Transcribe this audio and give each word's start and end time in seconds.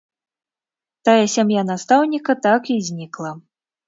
Тая 1.09 1.27
сям'я 1.33 1.61
настаўніка 1.71 2.35
так 2.47 2.71
і 2.77 2.79
знікла. 2.89 3.31